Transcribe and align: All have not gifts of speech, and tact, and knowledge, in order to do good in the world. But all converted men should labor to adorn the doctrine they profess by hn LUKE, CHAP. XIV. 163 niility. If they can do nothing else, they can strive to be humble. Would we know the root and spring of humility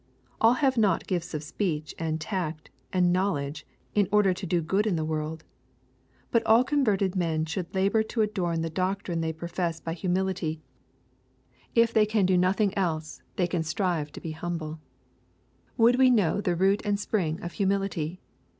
All 0.41 0.53
have 0.53 0.79
not 0.79 1.05
gifts 1.05 1.35
of 1.35 1.43
speech, 1.43 1.93
and 1.99 2.19
tact, 2.19 2.71
and 2.91 3.13
knowledge, 3.13 3.67
in 3.93 4.09
order 4.11 4.33
to 4.33 4.47
do 4.47 4.59
good 4.59 4.87
in 4.87 4.95
the 4.95 5.05
world. 5.05 5.43
But 6.31 6.43
all 6.43 6.63
converted 6.63 7.15
men 7.15 7.45
should 7.45 7.71
labor 7.75 8.01
to 8.01 8.21
adorn 8.23 8.61
the 8.61 8.71
doctrine 8.71 9.21
they 9.21 9.31
profess 9.31 9.79
by 9.79 9.93
hn 9.93 10.01
LUKE, 10.01 10.01
CHAP. 10.01 10.07
XIV. 10.07 10.17
163 10.17 10.53
niility. 10.55 10.59
If 11.83 11.93
they 11.93 12.05
can 12.07 12.25
do 12.25 12.35
nothing 12.35 12.75
else, 12.75 13.21
they 13.35 13.45
can 13.45 13.61
strive 13.61 14.11
to 14.13 14.19
be 14.21 14.31
humble. 14.31 14.79
Would 15.77 15.97
we 15.99 16.09
know 16.09 16.41
the 16.41 16.55
root 16.55 16.81
and 16.83 16.99
spring 16.99 17.39
of 17.43 17.51
humility 17.51 18.19